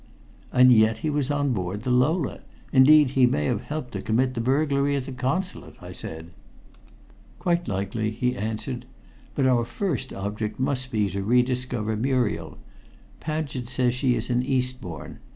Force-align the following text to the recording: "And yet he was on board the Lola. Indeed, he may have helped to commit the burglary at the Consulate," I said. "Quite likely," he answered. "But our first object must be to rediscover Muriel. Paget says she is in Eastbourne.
"And 0.51 0.71
yet 0.71 0.97
he 1.05 1.11
was 1.11 1.29
on 1.29 1.53
board 1.53 1.83
the 1.83 1.91
Lola. 1.91 2.39
Indeed, 2.73 3.11
he 3.11 3.27
may 3.27 3.45
have 3.45 3.61
helped 3.61 3.91
to 3.91 4.01
commit 4.01 4.33
the 4.33 4.41
burglary 4.41 4.95
at 4.95 5.05
the 5.05 5.11
Consulate," 5.11 5.75
I 5.79 5.91
said. 5.91 6.31
"Quite 7.37 7.67
likely," 7.67 8.09
he 8.09 8.35
answered. 8.35 8.87
"But 9.35 9.45
our 9.45 9.63
first 9.63 10.11
object 10.11 10.59
must 10.59 10.89
be 10.89 11.07
to 11.11 11.21
rediscover 11.21 11.95
Muriel. 11.95 12.57
Paget 13.19 13.69
says 13.69 13.93
she 13.93 14.15
is 14.15 14.31
in 14.31 14.41
Eastbourne. 14.41 15.19